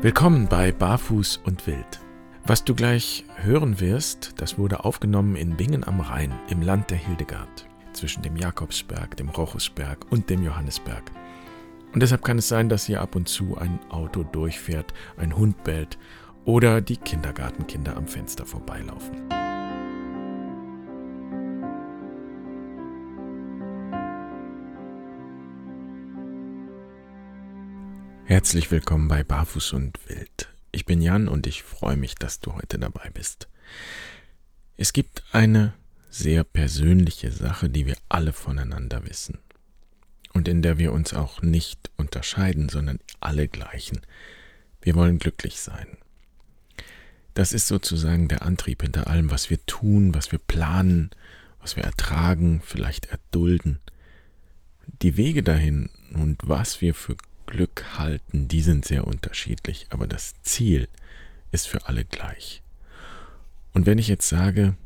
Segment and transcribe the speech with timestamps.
[0.00, 1.98] Willkommen bei Barfuß und Wild.
[2.46, 6.98] Was du gleich hören wirst, das wurde aufgenommen in Bingen am Rhein im Land der
[6.98, 11.10] Hildegard, zwischen dem Jakobsberg, dem Rochusberg und dem Johannesberg.
[11.92, 15.64] Und deshalb kann es sein, dass hier ab und zu ein Auto durchfährt, ein Hund
[15.64, 15.98] bellt
[16.44, 19.16] oder die Kindergartenkinder am Fenster vorbeilaufen.
[28.28, 30.50] Herzlich willkommen bei Barfuß und Wild.
[30.70, 33.48] Ich bin Jan und ich freue mich, dass du heute dabei bist.
[34.76, 35.72] Es gibt eine
[36.10, 39.38] sehr persönliche Sache, die wir alle voneinander wissen
[40.34, 44.02] und in der wir uns auch nicht unterscheiden, sondern alle gleichen.
[44.82, 45.96] Wir wollen glücklich sein.
[47.32, 51.08] Das ist sozusagen der Antrieb hinter allem, was wir tun, was wir planen,
[51.62, 53.78] was wir ertragen, vielleicht erdulden.
[55.00, 57.16] Die Wege dahin und was wir für
[57.48, 60.88] Glück halten, die sind sehr unterschiedlich, aber das Ziel
[61.50, 62.62] ist für alle gleich.
[63.72, 64.76] Und wenn ich jetzt sage,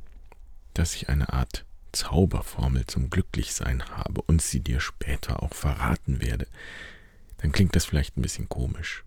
[0.74, 6.46] dass ich eine Art Zauberformel zum Glücklichsein habe und sie dir später auch verraten werde,
[7.38, 9.04] dann klingt das vielleicht ein bisschen komisch.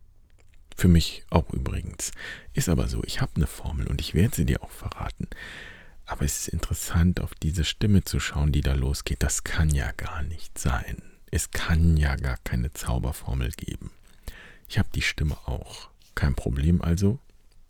[0.75, 2.11] Für mich auch übrigens.
[2.53, 5.29] Ist aber so, ich habe eine Formel und ich werde sie dir auch verraten.
[6.05, 9.23] Aber es ist interessant, auf diese Stimme zu schauen, die da losgeht.
[9.23, 11.01] Das kann ja gar nicht sein.
[11.35, 13.91] Es kann ja gar keine Zauberformel geben.
[14.69, 15.89] Ich habe die Stimme auch.
[16.15, 17.19] Kein Problem also.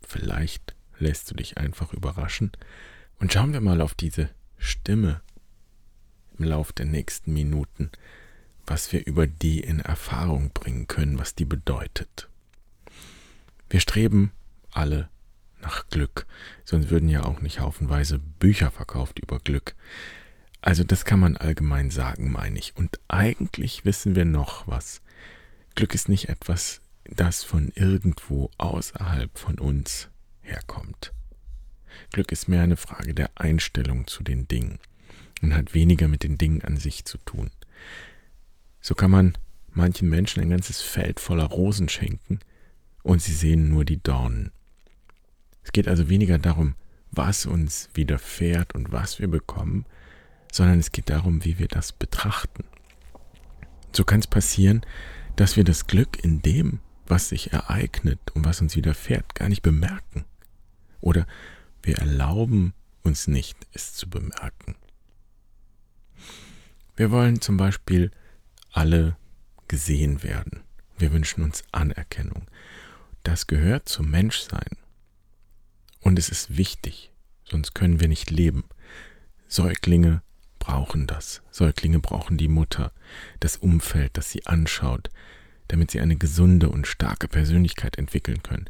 [0.06, 2.52] Vielleicht lässt du dich einfach überraschen.
[3.18, 5.20] Und schauen wir mal auf diese Stimme
[6.38, 7.90] im Lauf der nächsten Minuten,
[8.68, 12.28] was wir über die in Erfahrung bringen können, was die bedeutet.
[13.68, 14.30] Wir streben
[14.70, 15.08] alle
[15.60, 16.28] nach Glück,
[16.64, 19.74] sonst würden ja auch nicht haufenweise Bücher verkauft über Glück.
[20.66, 22.76] Also das kann man allgemein sagen, meine ich.
[22.76, 25.00] Und eigentlich wissen wir noch was.
[25.76, 30.08] Glück ist nicht etwas, das von irgendwo außerhalb von uns
[30.42, 31.12] herkommt.
[32.10, 34.80] Glück ist mehr eine Frage der Einstellung zu den Dingen
[35.40, 37.52] und hat weniger mit den Dingen an sich zu tun.
[38.80, 39.38] So kann man
[39.70, 42.40] manchen Menschen ein ganzes Feld voller Rosen schenken
[43.04, 44.50] und sie sehen nur die Dornen.
[45.62, 46.74] Es geht also weniger darum,
[47.12, 49.86] was uns widerfährt und was wir bekommen,
[50.56, 52.64] sondern es geht darum, wie wir das betrachten.
[53.92, 54.80] So kann es passieren,
[55.36, 59.60] dass wir das Glück in dem, was sich ereignet und was uns widerfährt, gar nicht
[59.60, 60.24] bemerken.
[61.02, 61.26] Oder
[61.82, 62.72] wir erlauben
[63.02, 64.76] uns nicht, es zu bemerken.
[66.96, 68.10] Wir wollen zum Beispiel
[68.72, 69.18] alle
[69.68, 70.62] gesehen werden.
[70.96, 72.46] Wir wünschen uns Anerkennung.
[73.24, 74.78] Das gehört zum Menschsein.
[76.00, 77.12] Und es ist wichtig,
[77.44, 78.64] sonst können wir nicht leben.
[79.48, 80.22] Säuglinge
[80.66, 81.42] brauchen das.
[81.52, 82.90] Säuglinge brauchen die Mutter,
[83.38, 85.10] das Umfeld, das sie anschaut,
[85.68, 88.68] damit sie eine gesunde und starke Persönlichkeit entwickeln können.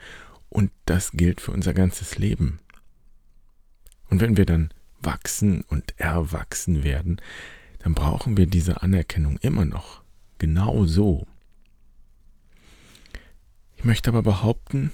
[0.50, 2.60] Und das gilt für unser ganzes Leben.
[4.10, 7.18] Und wenn wir dann wachsen und erwachsen werden,
[7.78, 10.02] dann brauchen wir diese Anerkennung immer noch.
[10.36, 11.26] Genau so.
[13.76, 14.92] Ich möchte aber behaupten,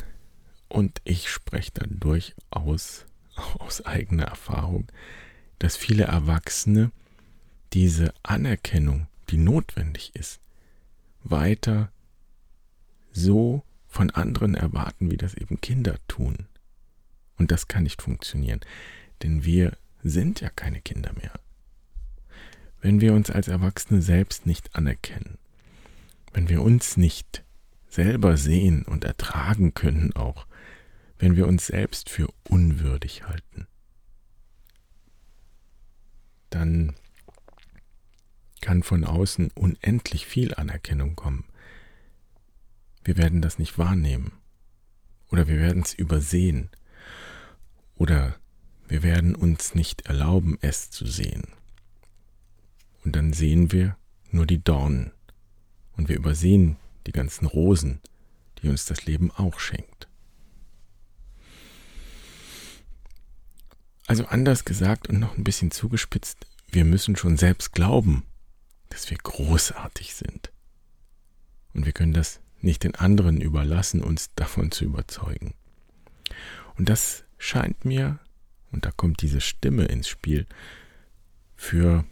[0.68, 3.06] und ich spreche dann durchaus
[3.58, 4.86] aus eigener Erfahrung,
[5.62, 6.90] dass viele Erwachsene
[7.72, 10.40] diese Anerkennung, die notwendig ist,
[11.22, 11.92] weiter
[13.12, 16.48] so von anderen erwarten, wie das eben Kinder tun.
[17.38, 18.58] Und das kann nicht funktionieren,
[19.22, 21.32] denn wir sind ja keine Kinder mehr.
[22.80, 25.38] Wenn wir uns als Erwachsene selbst nicht anerkennen,
[26.32, 27.44] wenn wir uns nicht
[27.88, 30.48] selber sehen und ertragen können auch,
[31.20, 33.68] wenn wir uns selbst für unwürdig halten,
[36.54, 36.94] dann
[38.60, 41.44] kann von außen unendlich viel Anerkennung kommen.
[43.04, 44.32] Wir werden das nicht wahrnehmen.
[45.30, 46.70] Oder wir werden es übersehen.
[47.96, 48.36] Oder
[48.86, 51.48] wir werden uns nicht erlauben, es zu sehen.
[53.04, 53.96] Und dann sehen wir
[54.30, 55.12] nur die Dornen.
[55.96, 56.76] Und wir übersehen
[57.06, 58.00] die ganzen Rosen,
[58.58, 60.08] die uns das Leben auch schenkt.
[64.06, 68.24] Also anders gesagt und noch ein bisschen zugespitzt, wir müssen schon selbst glauben,
[68.88, 70.50] dass wir großartig sind.
[71.74, 75.54] Und wir können das nicht den anderen überlassen, uns davon zu überzeugen.
[76.76, 78.18] Und das scheint mir,
[78.70, 80.46] und da kommt diese Stimme ins Spiel,
[81.56, 82.04] für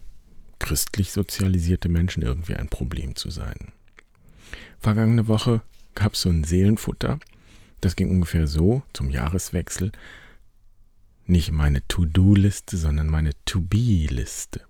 [0.59, 3.73] christlich sozialisierte Menschen irgendwie ein Problem zu sein.
[4.79, 5.63] Vergangene Woche
[5.95, 7.19] gab es so ein Seelenfutter,
[7.81, 9.93] das ging ungefähr so zum Jahreswechsel,
[11.31, 14.61] nicht meine To-Do-Liste, sondern meine To-Be-Liste.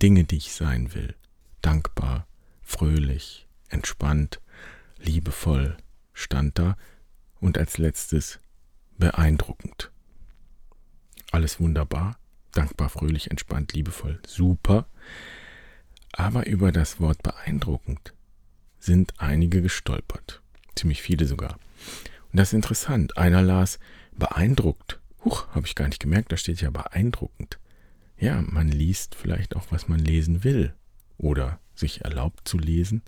[0.00, 1.14] Dinge, die ich sein will.
[1.60, 2.26] Dankbar,
[2.62, 4.40] fröhlich, entspannt,
[4.98, 5.76] liebevoll
[6.12, 6.76] stand da
[7.40, 8.40] Und als letztes
[8.96, 9.92] beeindruckend.
[11.30, 12.18] Alles wunderbar,
[12.52, 14.86] dankbar, fröhlich, entspannt, liebevoll, super.
[16.12, 18.14] Aber über das Wort beeindruckend
[18.80, 20.42] sind einige gestolpert.
[20.74, 21.58] Ziemlich viele sogar.
[22.32, 23.16] Und das ist interessant.
[23.16, 23.78] Einer las
[24.16, 24.97] beeindruckt.
[25.24, 27.58] Huch, habe ich gar nicht gemerkt, da steht ja beeindruckend.
[28.18, 30.74] Ja, man liest vielleicht auch, was man lesen will
[31.16, 33.02] oder sich erlaubt zu lesen.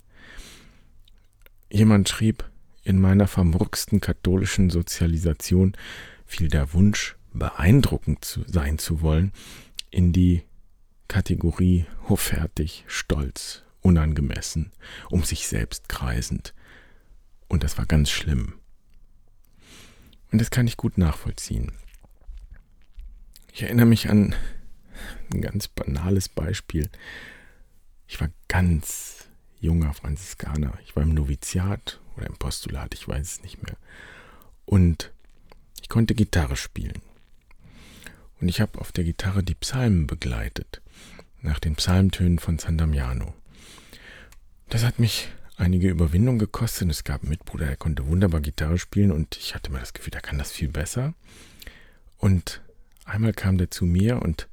[1.71, 2.49] Jemand schrieb,
[2.83, 5.77] in meiner vermurksten katholischen Sozialisation
[6.27, 9.33] fiel der Wunsch, beeindruckend zu sein zu wollen,
[9.91, 10.43] in die
[11.09, 14.73] Kategorie hoffärtig, stolz, unangemessen,
[15.11, 16.55] um sich selbst kreisend.
[17.49, 18.55] Und das war ganz schlimm.
[20.31, 21.73] Und das kann ich gut nachvollziehen.
[23.61, 24.35] Ich erinnere mich an
[25.31, 26.89] ein ganz banales Beispiel.
[28.09, 29.27] Ich war ganz
[29.61, 30.73] junger Franziskaner.
[30.83, 33.77] Ich war im Noviziat oder im Postulat, ich weiß es nicht mehr.
[34.65, 35.13] Und
[35.83, 37.03] ich konnte Gitarre spielen.
[38.41, 40.81] Und ich habe auf der Gitarre die Psalmen begleitet,
[41.43, 43.35] nach den Psalmtönen von San Damiano.
[44.71, 45.29] Das hat mich
[45.59, 46.89] einige Überwindung gekostet.
[46.89, 50.13] Es gab einen Mitbruder, der konnte wunderbar Gitarre spielen und ich hatte mir das Gefühl,
[50.13, 51.13] der kann das viel besser.
[52.17, 52.63] Und
[53.11, 54.49] einmal kam der zu mir und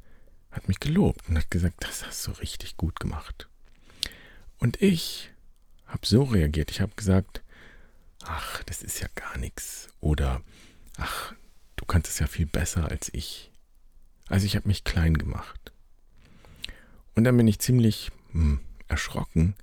[0.51, 3.48] hat mich gelobt und hat gesagt, das hast du richtig gut gemacht.
[4.57, 5.31] Und ich
[5.86, 6.71] habe so reagiert.
[6.71, 7.44] Ich habe gesagt,
[8.24, 9.88] ach, das ist ja gar nichts.
[10.00, 10.42] Oder,
[10.98, 11.33] ach,
[11.75, 13.51] du kannst es ja viel besser als ich.
[14.27, 15.71] Also ich habe mich klein gemacht.
[17.15, 19.56] Und dann bin ich ziemlich hm, erschrocken,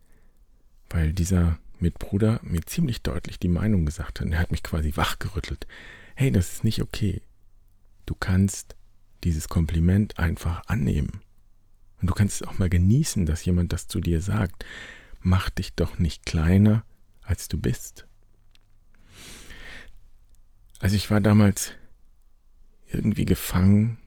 [0.88, 4.26] weil dieser Mitbruder mir ziemlich deutlich die Meinung gesagt hat.
[4.26, 5.67] Und er hat mich quasi wachgerüttelt.
[6.14, 7.20] Hey, das ist nicht okay.
[8.06, 8.76] Du kannst
[9.25, 11.21] dieses Kompliment einfach annehmen.
[12.00, 14.65] Und du kannst es auch mal genießen, dass jemand das zu dir sagt.
[15.21, 16.85] Mach dich doch nicht kleiner,
[17.23, 18.06] als du bist.
[20.81, 21.73] Also ich war damals
[22.87, 23.99] irgendwie gefangen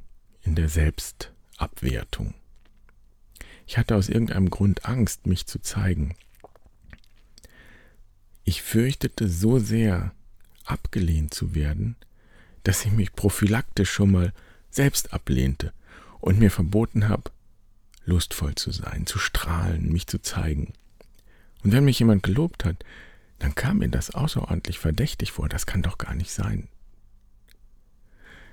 [0.43, 2.35] in der Selbstabwertung.
[3.65, 6.15] Ich hatte aus irgendeinem Grund Angst, mich zu zeigen.
[8.43, 10.13] Ich fürchtete so sehr,
[10.63, 11.95] abgelehnt zu werden,
[12.63, 14.33] dass ich mich prophylaktisch schon mal
[14.77, 15.73] selbst ablehnte
[16.19, 17.31] und mir verboten habe,
[18.05, 20.73] lustvoll zu sein, zu strahlen, mich zu zeigen.
[21.63, 22.85] Und wenn mich jemand gelobt hat,
[23.39, 26.69] dann kam mir das außerordentlich verdächtig vor, das kann doch gar nicht sein.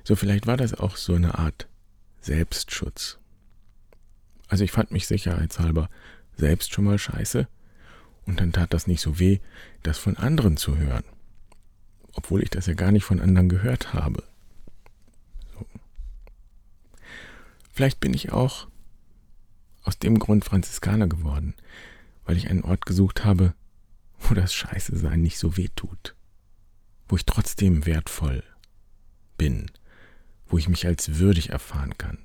[0.02, 1.66] So vielleicht war das auch so eine Art
[2.20, 3.18] Selbstschutz.
[4.48, 5.88] Also ich fand mich sicherheitshalber
[6.36, 7.48] selbst schon mal scheiße
[8.26, 9.38] und dann tat das nicht so weh,
[9.82, 11.04] das von anderen zu hören,
[12.12, 14.22] obwohl ich das ja gar nicht von anderen gehört habe.
[15.54, 15.66] So.
[17.74, 18.68] Vielleicht bin ich auch
[19.82, 21.54] aus dem Grund Franziskaner geworden,
[22.24, 23.52] weil ich einen Ort gesucht habe,
[24.20, 26.14] wo das Scheiße sein nicht so weh tut,
[27.08, 28.44] wo ich trotzdem wertvoll
[29.36, 29.72] bin,
[30.46, 32.18] wo ich mich als würdig erfahren kann.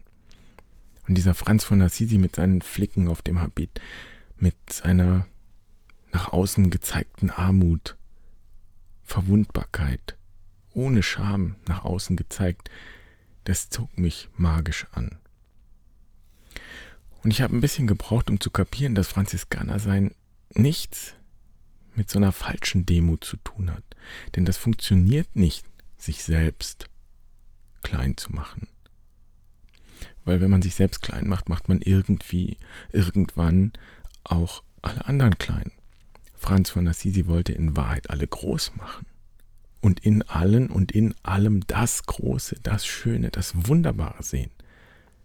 [1.08, 3.82] Und dieser Franz von Assisi mit seinen Flicken auf dem Habit,
[4.38, 5.26] mit seiner
[6.12, 7.98] nach außen gezeigten Armut,
[9.04, 10.16] Verwundbarkeit,
[10.76, 12.70] ohne Scham nach außen gezeigt,
[13.46, 15.18] das zog mich magisch an.
[17.24, 20.16] Und ich habe ein bisschen gebraucht, um zu kapieren, dass Franziskaner sein
[20.54, 21.16] nichts
[21.96, 23.84] mit so einer falschen Demut zu tun hat.
[24.36, 25.66] Denn das funktioniert nicht,
[25.98, 26.90] sich selbst
[27.84, 28.68] klein zu machen.
[30.24, 32.58] Weil wenn man sich selbst klein macht, macht man irgendwie,
[32.92, 33.74] irgendwann
[34.24, 35.72] auch alle anderen klein.
[36.36, 39.06] Franz von Assisi wollte in Wahrheit alle groß machen.
[39.82, 44.52] Und in allen und in allem das Große, das Schöne, das Wunderbare sehen.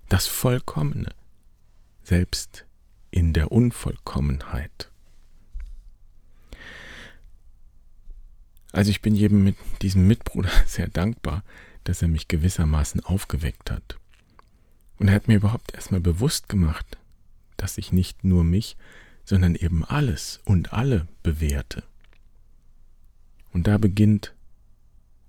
[0.08, 1.10] Das Vollkommene
[2.04, 2.66] selbst
[3.10, 4.90] in der Unvollkommenheit.
[8.72, 11.42] Also ich bin jedem mit diesem Mitbruder sehr dankbar,
[11.84, 13.98] dass er mich gewissermaßen aufgeweckt hat.
[14.98, 16.98] Und er hat mir überhaupt erstmal bewusst gemacht,
[17.56, 18.76] dass ich nicht nur mich,
[19.24, 21.82] sondern eben alles und alle bewerte.
[23.52, 24.34] Und da beginnt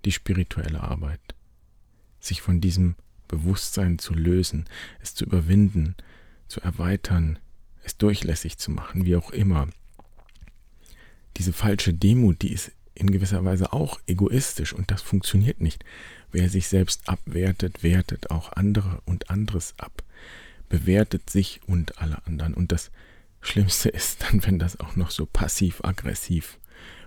[0.06, 1.22] die spirituelle Arbeit,
[2.20, 2.96] sich von diesem
[3.28, 4.66] Bewusstsein zu lösen,
[5.02, 5.96] es zu überwinden,
[6.48, 7.40] zu erweitern,
[7.84, 9.68] es durchlässig zu machen, wie auch immer.
[11.38, 15.84] Diese falsche Demut, die ist in gewisser Weise auch egoistisch und das funktioniert nicht.
[16.32, 20.04] Wer sich selbst abwertet, wertet auch andere und anderes ab,
[20.70, 22.54] bewertet sich und alle anderen.
[22.54, 22.92] Und das
[23.42, 26.58] Schlimmste ist dann, wenn das auch noch so passiv-aggressiv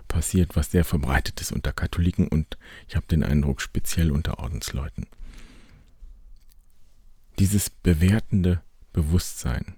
[0.07, 5.07] passiert, was sehr verbreitet ist unter Katholiken und ich habe den Eindruck speziell unter Ordensleuten.
[7.37, 8.61] Dieses bewertende
[8.93, 9.75] Bewusstsein.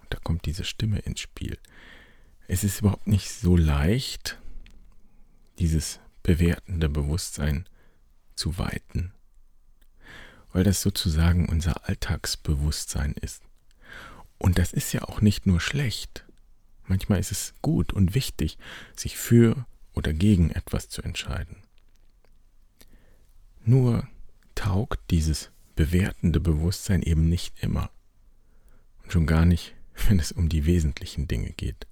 [0.00, 1.58] Und da kommt diese Stimme ins Spiel.
[2.48, 4.38] Es ist überhaupt nicht so leicht,
[5.58, 7.68] dieses bewertende Bewusstsein
[8.34, 9.12] zu weiten,
[10.52, 13.42] weil das sozusagen unser Alltagsbewusstsein ist.
[14.38, 16.24] Und das ist ja auch nicht nur schlecht.
[16.84, 18.58] Manchmal ist es gut und wichtig,
[18.96, 21.56] sich für oder gegen etwas zu entscheiden.
[23.64, 24.08] Nur
[24.54, 27.90] taugt dieses bewertende Bewusstsein eben nicht immer.
[29.12, 29.74] Schon gar nicht,
[30.08, 31.86] wenn es um die wesentlichen Dinge geht.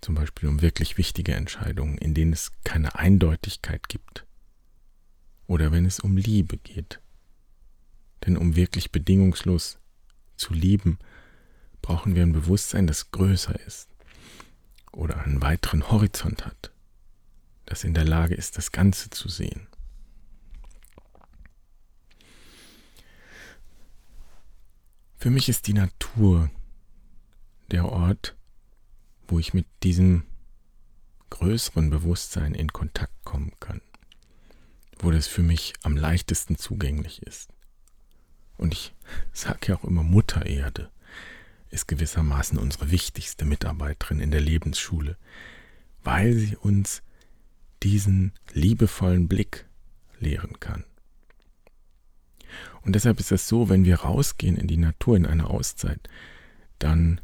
[0.00, 4.26] Zum Beispiel um wirklich wichtige Entscheidungen, in denen es keine Eindeutigkeit gibt.
[5.46, 7.00] Oder wenn es um Liebe geht.
[8.26, 9.78] Denn um wirklich bedingungslos
[10.34, 10.98] zu lieben,
[11.82, 13.88] brauchen wir ein Bewusstsein, das größer ist
[14.90, 16.72] oder einen weiteren Horizont hat,
[17.64, 19.68] das in der Lage ist, das Ganze zu sehen.
[25.22, 26.50] Für mich ist die Natur
[27.70, 28.34] der Ort,
[29.28, 30.24] wo ich mit diesem
[31.30, 33.80] größeren Bewusstsein in Kontakt kommen kann,
[34.98, 37.50] wo das für mich am leichtesten zugänglich ist.
[38.58, 38.94] Und ich
[39.32, 40.90] sage ja auch immer Mutter Erde
[41.70, 45.16] ist gewissermaßen unsere wichtigste Mitarbeiterin in der Lebensschule,
[46.02, 47.00] weil sie uns
[47.84, 49.66] diesen liebevollen Blick
[50.18, 50.84] lehren kann.
[52.82, 56.08] Und deshalb ist es so, wenn wir rausgehen in die Natur in eine Auszeit,
[56.78, 57.20] dann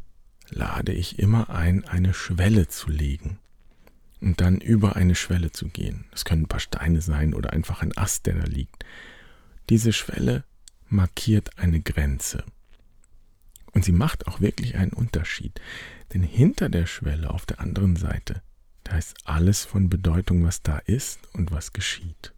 [0.50, 3.38] lade ich immer ein, eine Schwelle zu legen
[4.20, 6.06] und dann über eine Schwelle zu gehen.
[6.12, 8.84] Es können ein paar Steine sein oder einfach ein Ast, der da liegt.
[9.68, 10.44] Diese Schwelle
[10.88, 12.44] markiert eine Grenze.
[13.72, 15.60] Und sie macht auch wirklich einen Unterschied.
[16.14, 18.42] Denn hinter der Schwelle auf der anderen Seite,
[18.82, 22.32] da ist alles von Bedeutung, was da ist und was geschieht.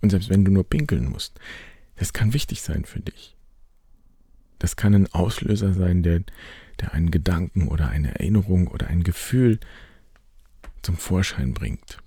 [0.00, 1.38] Und selbst wenn du nur pinkeln musst,
[1.96, 3.36] das kann wichtig sein für dich.
[4.58, 6.22] Das kann ein Auslöser sein, der,
[6.80, 9.58] der einen Gedanken oder eine Erinnerung oder ein Gefühl
[10.82, 11.98] zum Vorschein bringt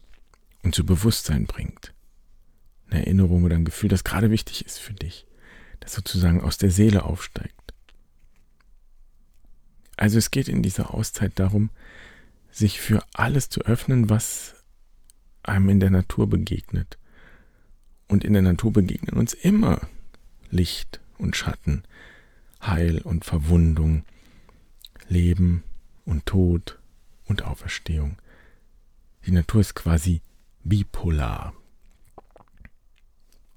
[0.63, 1.93] und zu Bewusstsein bringt.
[2.89, 5.25] Eine Erinnerung oder ein Gefühl, das gerade wichtig ist für dich,
[5.79, 7.55] das sozusagen aus der Seele aufsteigt.
[9.97, 11.69] Also es geht in dieser Auszeit darum,
[12.49, 14.55] sich für alles zu öffnen, was
[15.43, 16.97] einem in der Natur begegnet.
[18.11, 19.87] Und in der Natur begegnen uns immer
[20.49, 21.83] Licht und Schatten,
[22.61, 24.03] Heil und Verwundung,
[25.07, 25.63] Leben
[26.03, 26.77] und Tod
[27.23, 28.17] und Auferstehung.
[29.25, 30.19] Die Natur ist quasi
[30.65, 31.53] bipolar.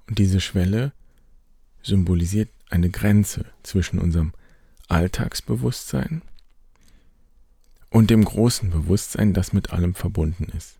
[0.07, 0.93] Und diese Schwelle
[1.83, 4.31] symbolisiert eine Grenze zwischen unserem
[4.87, 6.21] Alltagsbewusstsein
[7.89, 10.79] und dem großen Bewusstsein, das mit allem verbunden ist.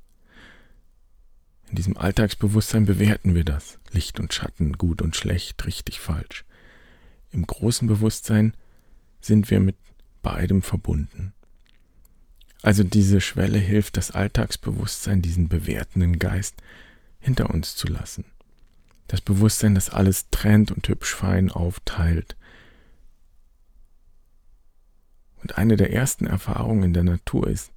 [1.75, 6.46] In diesem Alltagsbewusstsein bewerten wir das, Licht und Schatten, gut und schlecht, richtig, falsch.
[7.34, 8.53] Im großen Bewusstsein
[9.20, 9.75] sind wir mit
[10.24, 11.34] beidem verbunden.
[12.62, 16.55] Also diese Schwelle hilft, das Alltagsbewusstsein, diesen bewertenden Geist
[17.20, 18.24] hinter uns zu lassen.
[19.08, 22.38] Das Bewusstsein, das alles trennt und hübsch fein aufteilt.
[25.41, 27.75] Und eine der ersten Erfahrungen in der Natur ist,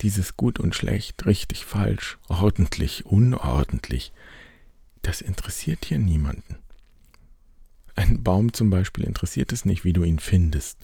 [0.00, 4.12] dieses gut und schlecht, richtig, falsch, ordentlich, unordentlich,
[5.02, 6.56] das interessiert hier niemanden.
[7.94, 10.78] Ein Baum zum Beispiel interessiert es nicht, wie du ihn findest,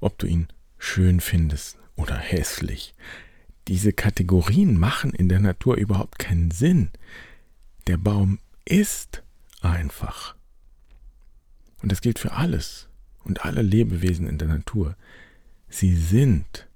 [0.00, 2.94] ob du ihn schön findest oder hässlich.
[3.68, 6.90] Diese Kategorien machen in der Natur überhaupt keinen Sinn.
[7.86, 9.22] Der Baum ist
[9.60, 10.36] einfach.
[11.82, 12.88] Und das gilt für alles
[13.24, 14.96] und alle Lebewesen in der Natur.
[15.68, 16.66] Sie sind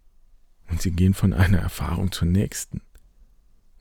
[0.71, 2.81] und sie gehen von einer Erfahrung zur nächsten.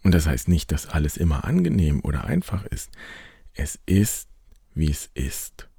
[0.04, 2.90] Und das heißt nicht, dass alles immer angenehm oder einfach ist.
[3.54, 4.30] Es ist,
[4.74, 5.70] wie es ist.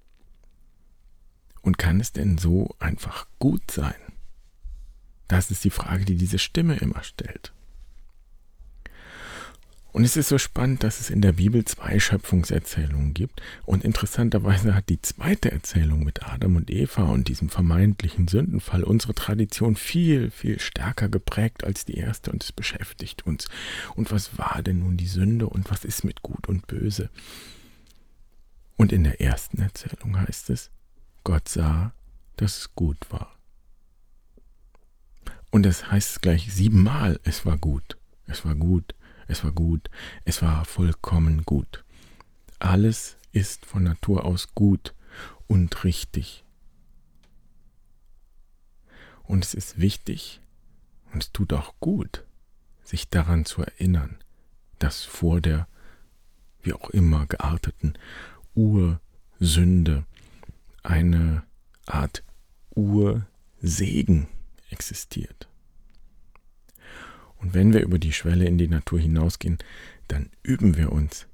[1.62, 3.94] Und kann es denn so einfach gut sein?
[5.28, 7.52] Das ist die Frage, die diese Stimme immer stellt.
[9.92, 13.42] Und es ist so spannend, dass es in der Bibel zwei Schöpfungserzählungen gibt.
[13.64, 19.14] Und interessanterweise hat die zweite Erzählung mit Adam und Eva und diesem vermeintlichen Sündenfall unsere
[19.14, 22.30] Tradition viel, viel stärker geprägt als die erste.
[22.30, 23.48] Und es beschäftigt uns.
[23.96, 27.10] Und was war denn nun die Sünde und was ist mit Gut und Böse?
[28.76, 30.70] Und in der ersten Erzählung heißt es,
[31.24, 31.92] Gott sah,
[32.36, 33.36] dass es gut war.
[35.50, 37.98] Und das heißt gleich siebenmal, es war gut.
[38.26, 38.94] Es war gut
[39.30, 39.90] es war gut,
[40.24, 41.84] es war vollkommen gut.
[42.58, 44.94] Alles ist von Natur aus gut
[45.46, 46.44] und richtig.
[49.22, 50.40] Und es ist wichtig
[51.12, 52.24] und es tut auch gut,
[52.82, 54.18] sich daran zu erinnern,
[54.80, 55.68] dass vor der,
[56.62, 57.96] wie auch immer gearteten
[58.54, 60.04] Ursünde
[60.82, 61.44] eine
[61.86, 62.24] Art
[62.74, 64.26] Ursegen
[64.70, 65.49] existiert.
[67.40, 69.58] Und wenn wir über die Schwelle in die Natur hinausgehen,
[70.08, 71.26] dann üben wir uns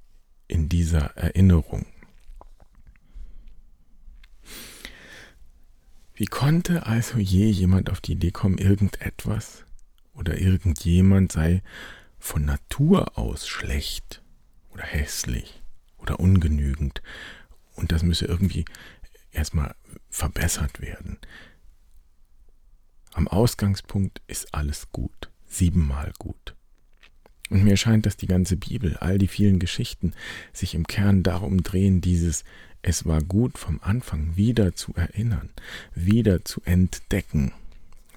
[0.49, 1.87] in dieser Erinnerung.
[6.15, 9.65] Wie konnte also je jemand auf die Idee kommen, irgendetwas
[10.15, 11.63] oder irgendjemand sei
[12.19, 14.23] von Natur aus schlecht
[14.71, 15.63] oder hässlich
[15.99, 17.03] oder ungenügend
[17.75, 18.65] und das müsse irgendwie
[19.31, 19.75] erstmal
[20.09, 21.19] verbessert werden.
[23.13, 26.55] Am Ausgangspunkt ist alles gut, siebenmal gut.
[27.49, 30.15] Und mir scheint, dass die ganze Bibel, all die vielen Geschichten
[30.53, 32.45] sich im Kern darum drehen, dieses
[32.83, 35.51] Es war gut vom Anfang wieder zu erinnern,
[35.95, 37.53] wieder zu entdecken,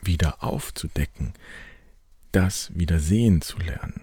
[0.02, 1.34] wieder aufzudecken,
[2.32, 4.02] das wieder sehen zu lernen.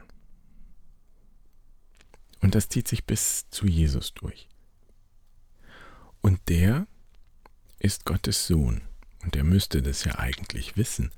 [2.41, 4.49] Und das zieht sich bis zu Jesus durch.
[6.21, 6.87] Und der
[7.79, 8.83] ist Gottes Sohn.
[9.23, 11.11] Und er müsste das ja eigentlich wissen.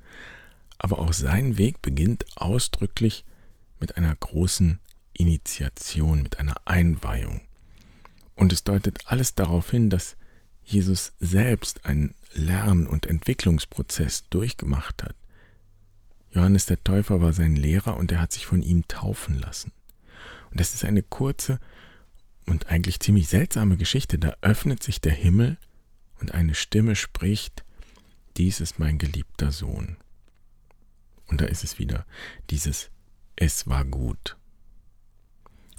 [0.79, 3.25] Aber auch sein Weg beginnt ausdrücklich
[3.79, 4.79] mit einer großen
[5.13, 7.41] Initiation, mit einer Einweihung.
[8.35, 10.15] Und es deutet alles darauf hin, dass
[10.63, 15.15] Jesus selbst einen Lern- und Entwicklungsprozess durchgemacht hat.
[16.31, 19.71] Johannes der Täufer war sein Lehrer und er hat sich von ihm taufen lassen.
[20.51, 21.59] Und das ist eine kurze
[22.45, 24.17] und eigentlich ziemlich seltsame Geschichte.
[24.17, 25.57] Da öffnet sich der Himmel
[26.21, 27.65] und eine Stimme spricht,
[28.37, 29.97] dies ist mein geliebter Sohn.
[31.29, 32.05] Und da ist es wieder,
[32.49, 32.89] dieses
[33.35, 34.35] Es war gut.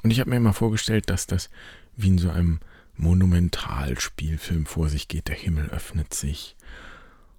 [0.02, 1.50] Und ich habe mir immer vorgestellt, dass das
[1.96, 2.60] wie in so einem
[2.96, 5.28] Monumentalspielfilm vor sich geht.
[5.28, 6.56] Der Himmel öffnet sich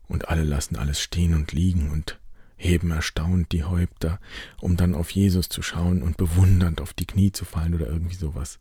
[0.07, 2.19] und alle lassen alles stehen und liegen und
[2.57, 4.19] heben erstaunt die Häupter,
[4.59, 8.15] um dann auf Jesus zu schauen und bewundernd auf die Knie zu fallen oder irgendwie
[8.15, 8.59] sowas.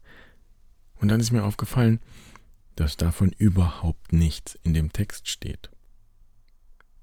[0.96, 2.00] Und dann ist mir aufgefallen,
[2.76, 5.70] dass davon überhaupt nichts in dem Text steht.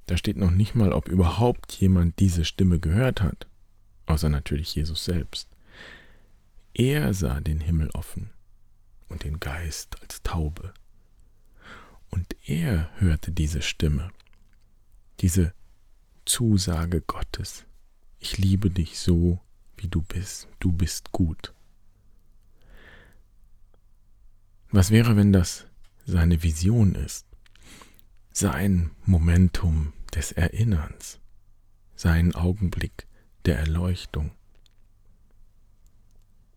[0.08, 3.48] Da steht noch nicht mal, ob überhaupt jemand diese Stimme gehört hat,
[4.06, 5.50] außer natürlich Jesus selbst.
[6.74, 8.30] Er sah den Himmel offen
[9.10, 10.74] und den Geist als Taube.
[12.10, 14.10] Und er hörte diese Stimme,
[15.20, 15.54] diese
[16.24, 17.65] Zusage Gottes.
[18.20, 19.41] Ich liebe dich so,
[19.76, 20.48] wie du bist.
[20.60, 21.54] Du bist gut.
[24.72, 25.65] Was wäre, wenn das
[26.06, 27.26] seine Vision ist?
[28.32, 31.19] Sein Momentum des Erinnerns,
[31.95, 33.06] sein Augenblick
[33.45, 34.32] der Erleuchtung.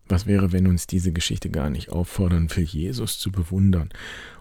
[0.07, 3.89] Was wäre, wenn uns diese Geschichte gar nicht auffordern will, Jesus zu bewundern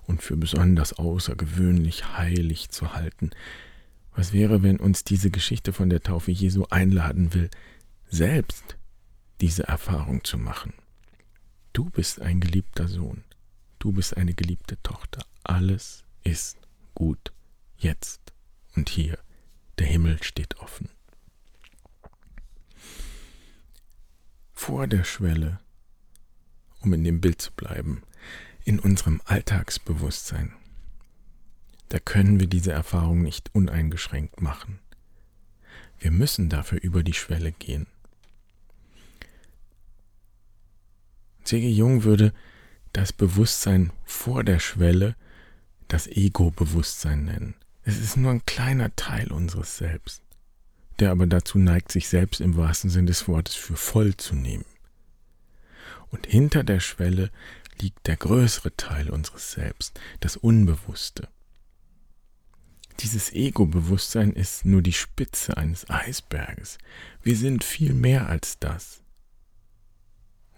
[0.07, 3.29] und für besonders außergewöhnlich heilig zu halten,
[4.17, 7.51] was wäre, wenn uns diese Geschichte von der Taufe Jesu einladen will,
[8.09, 8.79] selbst
[9.43, 10.73] diese Erfahrung zu machen?
[11.75, 13.23] Du bist ein geliebter Sohn,
[13.81, 16.57] du bist eine geliebte Tochter, alles ist
[16.95, 17.35] gut,
[17.77, 18.31] jetzt
[18.81, 19.19] und hier,
[19.79, 20.91] der Himmel steht offen.
[24.53, 25.61] Vor der Schwelle,
[26.81, 28.03] um in dem Bild zu bleiben,
[28.65, 30.53] in unserem Alltagsbewusstsein
[31.91, 34.79] da können wir diese Erfahrung nicht uneingeschränkt machen.
[35.99, 37.89] Wir müssen dafür über die Schwelle gehen.
[41.43, 41.69] C.G.
[41.69, 42.33] Jung würde
[42.93, 45.17] das Bewusstsein vor der Schwelle
[45.89, 47.57] das Ego-Bewusstsein nennen.
[47.83, 50.23] Es ist nur ein kleiner Teil unseres Selbst,
[50.99, 54.67] der aber dazu neigt, sich selbst im wahrsten Sinn des Wortes für voll zu nehmen.
[56.11, 57.31] Und hinter der Schwelle
[57.81, 61.29] liegt der größere Teil unseres Selbst, das Unbewusste.
[63.01, 66.77] Dieses Ego-Bewusstsein ist nur die Spitze eines Eisberges.
[67.23, 69.03] Wir sind viel mehr als das.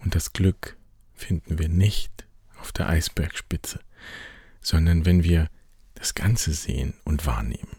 [0.01, 0.77] Und das Glück
[1.15, 2.27] finden wir nicht
[2.59, 3.79] auf der Eisbergspitze,
[4.61, 5.49] sondern wenn wir
[6.03, 7.77] das Ganze sehen und wahrnehmen.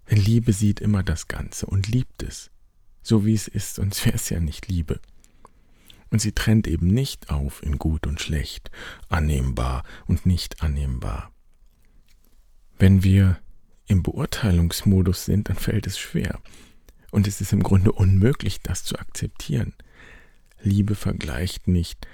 [0.09, 2.49] Denn Liebe sieht immer das Ganze und liebt es,
[3.03, 4.99] so wie es ist, sonst wäre es ja nicht Liebe.
[6.09, 8.71] Und sie trennt eben nicht auf in gut und schlecht,
[9.07, 11.31] annehmbar und nicht annehmbar.
[12.77, 13.39] Wenn wir
[13.87, 16.39] im Beurteilungsmodus sind, dann fällt es schwer.
[17.11, 19.73] Und es ist im Grunde unmöglich, das zu akzeptieren.
[20.61, 22.07] Liebe vergleicht nicht,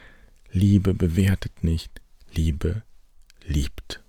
[0.52, 2.02] Liebe bewertet nicht,
[2.34, 2.84] Liebe
[3.46, 4.04] liebt.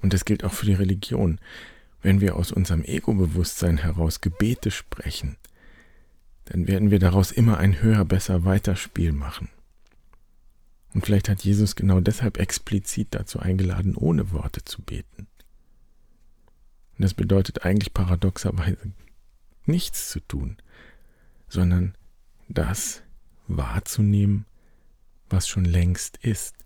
[0.00, 1.38] Und das gilt auch für die Religion.
[2.00, 5.36] Wenn wir aus unserem Ego-Bewusstsein heraus Gebete sprechen,
[6.46, 9.48] dann werden wir daraus immer ein höher, besser, weiter Spiel machen.
[10.92, 15.28] Und vielleicht hat Jesus genau deshalb explizit dazu eingeladen, ohne Worte zu beten.
[16.96, 18.92] Und das bedeutet eigentlich paradoxerweise
[19.66, 20.56] nichts zu tun,
[21.48, 21.94] sondern
[22.48, 23.02] das
[23.46, 24.46] wahrzunehmen,
[25.28, 26.56] was schon längst ist,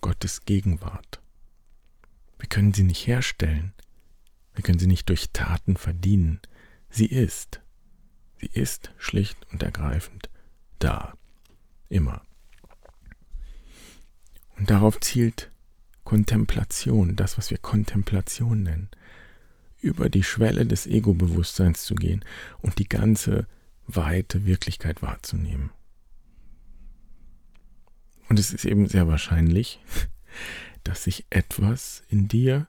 [0.00, 1.20] Gottes Gegenwart.
[2.38, 3.72] Wir können sie nicht herstellen,
[4.54, 6.40] wir können sie nicht durch Taten verdienen,
[6.90, 7.60] sie ist,
[8.38, 10.28] sie ist schlicht und ergreifend
[10.78, 11.14] da,
[11.88, 12.22] immer.
[14.58, 15.50] Und darauf zielt
[16.04, 18.88] Kontemplation, das, was wir Kontemplation nennen,
[19.80, 22.24] über die Schwelle des Ego-Bewusstseins zu gehen
[22.60, 23.46] und die ganze
[23.86, 25.70] weite Wirklichkeit wahrzunehmen.
[28.28, 29.80] Und es ist eben sehr wahrscheinlich,
[30.84, 32.66] dass sich etwas in dir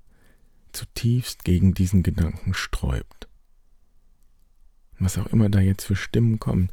[0.71, 3.27] zutiefst gegen diesen Gedanken sträubt.
[4.99, 6.69] Was auch immer da jetzt für Stimmen kommen,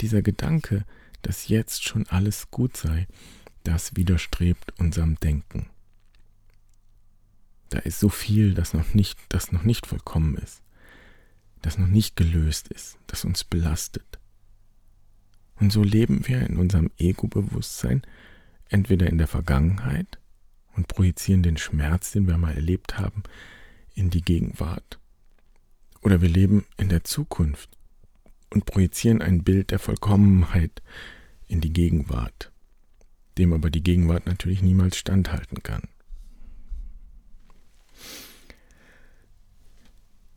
[0.00, 0.84] dieser Gedanke,
[1.22, 3.06] dass jetzt schon alles gut sei,
[3.70, 5.70] das widerstrebt unserem Denken.
[7.70, 10.62] Da ist so viel, das noch nicht, das noch nicht vollkommen ist,
[11.62, 14.18] das noch nicht gelöst ist, das uns belastet.
[15.60, 18.02] Und so leben wir in unserem Ego-Bewusstsein
[18.68, 20.18] entweder in der Vergangenheit
[20.74, 23.22] und projizieren den Schmerz, den wir mal erlebt haben,
[23.94, 24.98] in die Gegenwart.
[26.02, 27.70] Oder wir leben in der Zukunft
[28.48, 30.82] und projizieren ein Bild der Vollkommenheit
[31.46, 32.49] in die Gegenwart,
[33.38, 35.82] dem aber die Gegenwart natürlich niemals standhalten kann.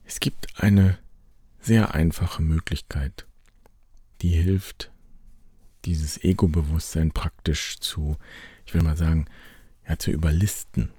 [0.05, 0.99] Es gibt eine
[1.59, 3.25] sehr einfache Möglichkeit,
[4.21, 4.91] die hilft,
[5.85, 8.17] dieses Ego-Bewusstsein praktisch zu,
[8.65, 9.25] ich will mal sagen,
[9.87, 10.91] ja, zu überlisten.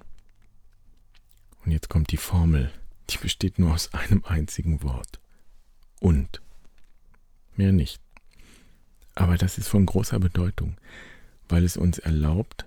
[1.63, 2.71] Und jetzt kommt die Formel,
[3.09, 5.19] die besteht nur aus einem einzigen Wort.
[5.99, 6.41] Und.
[7.55, 8.01] Mehr nicht.
[9.15, 10.75] Aber das ist von großer Bedeutung,
[11.49, 12.65] weil es uns erlaubt,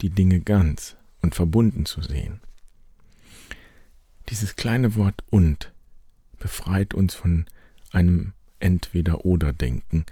[0.00, 2.40] die Dinge ganz und verbunden zu sehen.
[4.28, 5.72] Dieses kleine Wort und
[6.38, 7.46] befreit uns von
[7.90, 10.04] einem Entweder-Oder-Denken.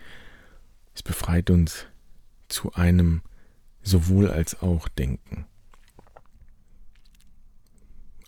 [0.94, 1.86] Es befreit uns
[2.48, 3.22] zu einem
[3.82, 5.46] sowohl als auch Denken.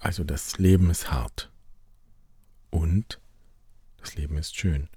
[0.01, 1.51] Also das Leben ist hart
[2.71, 3.21] und
[3.99, 4.89] das Leben ist schön.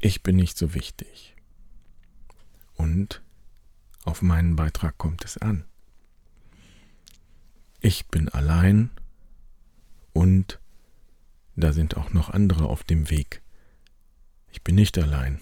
[0.00, 1.36] Ich bin nicht so wichtig.
[2.78, 3.22] Und
[4.04, 5.64] auf meinen Beitrag kommt es an.
[7.80, 8.90] Ich bin allein
[10.14, 10.58] und
[11.54, 13.42] da sind auch noch andere auf dem Weg.
[14.50, 15.38] Ich bin nicht allein.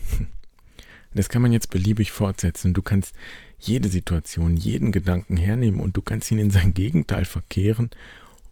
[1.14, 2.75] Das kann man jetzt beliebig fortsetzen.
[2.75, 3.14] Du kannst
[3.59, 7.88] jede Situation, jeden Gedanken hernehmen und du kannst ihn in sein Gegenteil verkehren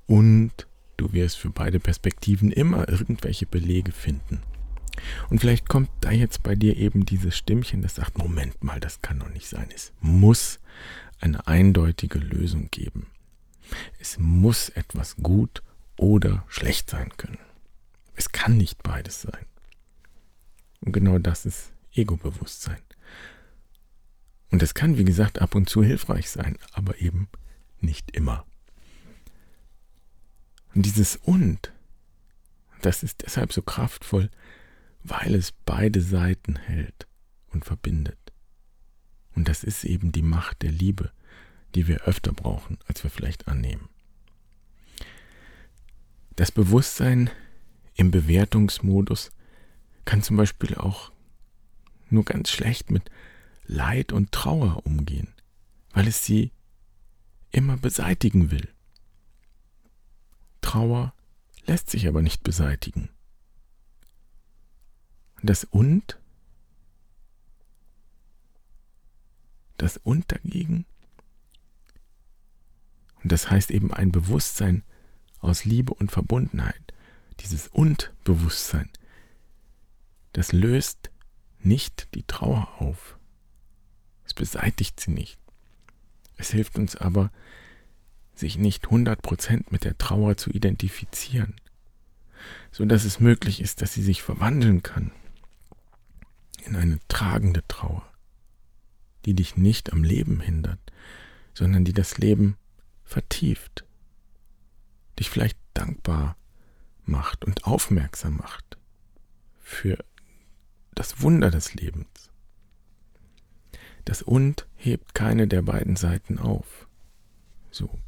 [0.07, 0.53] und
[0.97, 4.41] du wirst für beide Perspektiven immer irgendwelche Belege finden.
[5.31, 9.03] Und vielleicht kommt da jetzt bei dir eben dieses Stimmchen, das sagt, Moment mal, das
[9.03, 9.69] kann doch nicht sein.
[9.75, 10.61] Es muss
[11.21, 13.07] eine eindeutige Lösung geben.
[13.99, 15.63] Es muss etwas gut
[15.97, 17.39] oder schlecht sein können.
[18.15, 19.47] Es kann nicht beides sein.
[20.81, 22.79] Und genau das ist Ego-Bewusstsein.
[24.51, 27.29] Und es kann, wie gesagt, ab und zu hilfreich sein, aber eben
[27.81, 28.45] nicht immer.
[30.75, 31.73] Und dieses Und,
[32.83, 34.31] das ist deshalb so kraftvoll,
[35.05, 37.07] weil es beide Seiten hält
[37.53, 38.19] und verbindet.
[39.37, 41.13] Und das ist eben die Macht der Liebe,
[41.75, 43.89] die wir öfter brauchen, als wir vielleicht annehmen.
[46.37, 47.31] Das Bewusstsein
[47.95, 49.31] im Bewertungsmodus
[50.05, 51.13] kann zum Beispiel auch
[52.11, 53.11] nur ganz schlecht mit
[53.67, 55.29] Leid und Trauer umgehen,
[55.93, 56.51] weil es sie
[57.51, 58.69] immer beseitigen will.
[60.61, 61.15] Trauer
[61.67, 63.11] lässt sich aber nicht beseitigen.
[65.45, 66.19] Das Und,
[69.77, 70.87] das Und dagegen,
[73.23, 74.85] und das heißt eben ein Bewusstsein
[75.41, 76.95] aus Liebe und Verbundenheit,
[77.41, 78.89] dieses Und-Bewusstsein,
[80.33, 81.11] das löst
[81.61, 83.19] nicht die Trauer auf.
[84.25, 85.39] Es beseitigt sie nicht.
[86.39, 87.31] Es hilft uns aber,
[88.35, 91.55] sich nicht 100% mit der Trauer zu identifizieren,
[92.73, 95.13] so dass es möglich ist, dass sie sich verwandeln kann
[96.65, 98.07] in eine tragende Trauer,
[99.25, 100.81] die dich nicht am Leben hindert,
[101.55, 102.57] sondern die das Leben
[103.05, 103.85] vertieft,
[105.19, 106.37] dich vielleicht dankbar
[107.05, 108.79] macht und aufmerksam macht
[109.61, 109.99] für
[110.95, 112.31] das Wunder des Lebens.
[114.05, 116.89] Das Und hebt keine der beiden Seiten auf.
[117.71, 117.99] So.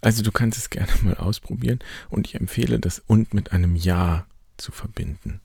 [0.00, 1.78] Also du kannst es gerne mal ausprobieren
[2.10, 5.40] und ich empfehle das Und mit einem Ja zu verbinden.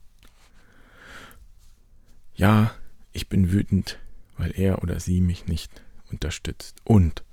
[2.39, 2.73] Ja,
[3.12, 3.99] ich bin wütend,
[4.38, 6.78] weil er oder sie mich nicht unterstützt.
[6.86, 7.25] Und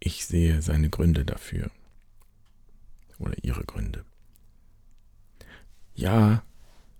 [0.00, 1.70] ich sehe seine Gründe dafür.
[3.18, 4.04] oder ihre Gründe.
[5.94, 6.42] Ja,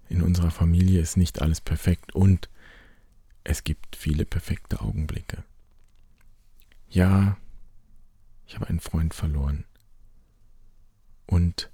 [0.09, 2.48] in unserer Familie ist nicht alles perfekt und
[3.44, 5.44] es gibt viele perfekte Augenblicke.
[6.88, 7.37] Ja,
[8.46, 9.66] ich habe einen Freund verloren.
[11.27, 11.70] Und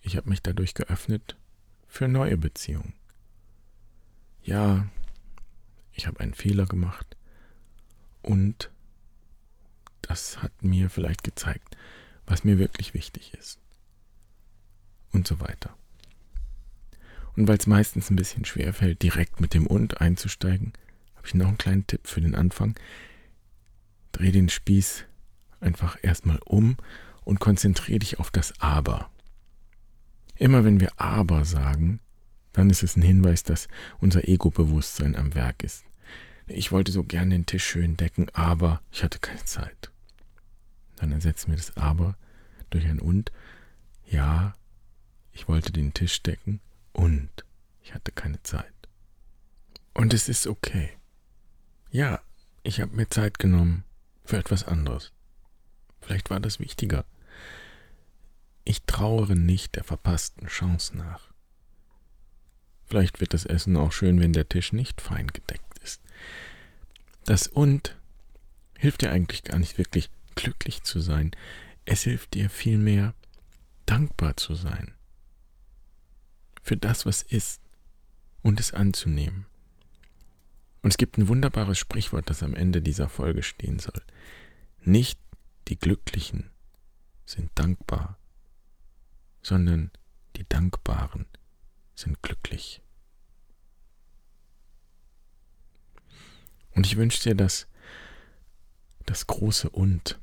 [0.00, 1.36] ich habe mich dadurch geöffnet
[1.86, 2.97] für neue Beziehungen.
[4.48, 4.86] Ja,
[5.92, 7.18] ich habe einen Fehler gemacht
[8.22, 8.70] und
[10.00, 11.76] das hat mir vielleicht gezeigt,
[12.24, 13.60] was mir wirklich wichtig ist.
[15.12, 15.76] Und so weiter.
[17.36, 20.72] Und weil es meistens ein bisschen schwer fällt, direkt mit dem und einzusteigen,
[21.16, 22.74] habe ich noch einen kleinen Tipp für den Anfang.
[24.12, 25.04] Dreh den Spieß
[25.60, 26.78] einfach erstmal um
[27.22, 29.10] und konzentriere dich auf das Aber.
[30.36, 32.00] Immer wenn wir Aber sagen,
[32.58, 33.68] dann ist es ein Hinweis, dass
[34.00, 35.84] unser Ego-Bewusstsein am Werk ist.
[36.48, 39.92] Ich wollte so gern den Tisch schön decken, aber ich hatte keine Zeit.
[40.96, 42.16] Dann ersetzen wir das Aber
[42.70, 43.30] durch ein Und.
[44.06, 44.56] Ja,
[45.30, 46.58] ich wollte den Tisch decken
[46.92, 47.30] und
[47.80, 48.74] ich hatte keine Zeit.
[49.94, 50.90] Und es ist okay.
[51.92, 52.20] Ja,
[52.64, 53.84] ich habe mir Zeit genommen
[54.24, 55.12] für etwas anderes.
[56.00, 57.04] Vielleicht war das wichtiger.
[58.64, 61.28] Ich trauere nicht der verpassten Chance nach.
[62.88, 66.00] Vielleicht wird das Essen auch schön, wenn der Tisch nicht fein gedeckt ist.
[67.24, 67.96] Das und
[68.78, 71.32] hilft dir eigentlich gar nicht wirklich glücklich zu sein.
[71.84, 73.14] Es hilft dir vielmehr
[73.86, 74.94] dankbar zu sein.
[76.62, 77.60] Für das, was ist
[78.42, 79.46] und es anzunehmen.
[80.82, 84.00] Und es gibt ein wunderbares Sprichwort, das am Ende dieser Folge stehen soll.
[84.82, 85.18] Nicht
[85.68, 86.50] die Glücklichen
[87.26, 88.16] sind dankbar,
[89.42, 89.90] sondern
[90.36, 91.26] die Dankbaren
[91.98, 92.80] sind glücklich.
[96.70, 97.66] Und ich wünsche dir, dass
[99.04, 100.20] das große Und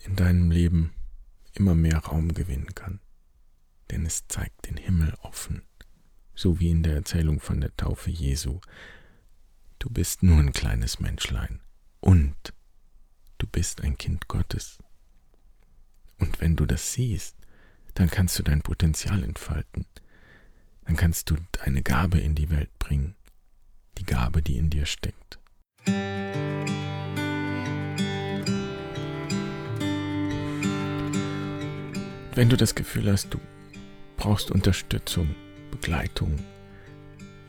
[0.00, 0.92] in deinem Leben
[1.54, 3.00] immer mehr Raum gewinnen kann.
[3.90, 5.62] Denn es zeigt den Himmel offen,
[6.34, 8.60] so wie in der Erzählung von der Taufe Jesu.
[9.78, 11.60] Du bist nur ein kleines Menschlein
[12.00, 12.36] und
[13.38, 14.78] du bist ein Kind Gottes.
[16.18, 17.36] Und wenn du das siehst,
[17.94, 19.86] dann kannst du dein Potenzial entfalten.
[20.84, 23.14] Dann kannst du deine Gabe in die Welt bringen.
[23.98, 25.38] Die Gabe, die in dir steckt.
[32.34, 33.38] Wenn du das Gefühl hast, du
[34.16, 35.34] brauchst Unterstützung,
[35.70, 36.38] Begleitung,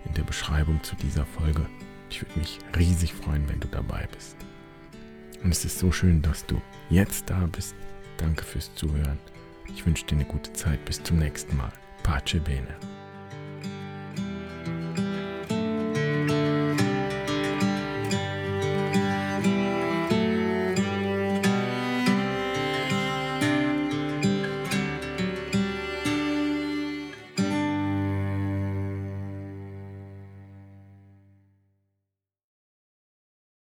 [0.07, 1.67] in der Beschreibung zu dieser Folge.
[2.11, 4.37] Ich würde mich riesig freuen, wenn du dabei bist.
[5.43, 7.75] Und es ist so schön, dass du jetzt da bist.
[8.17, 9.19] Danke fürs Zuhören.
[9.69, 10.85] Ich wünsche dir eine gute Zeit.
[10.85, 11.73] Bis zum nächsten Mal.
[12.03, 12.96] Pace bene.